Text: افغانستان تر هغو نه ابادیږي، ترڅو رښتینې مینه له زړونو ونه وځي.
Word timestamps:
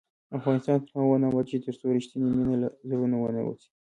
افغانستان 0.37 0.77
تر 0.87 0.93
هغو 1.01 1.15
نه 1.21 1.27
ابادیږي، 1.29 1.57
ترڅو 1.65 1.85
رښتینې 1.97 2.27
مینه 2.37 2.55
له 2.61 2.69
زړونو 2.89 3.15
ونه 3.19 3.39
وځي. 3.45 3.69